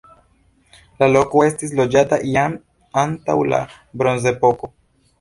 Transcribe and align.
La 1.03 1.09
loko 1.11 1.43
estis 1.49 1.77
loĝata 1.81 2.21
jam 2.31 2.57
antaŭ 3.05 3.39
la 3.55 3.65
bronzepoko. 4.03 4.77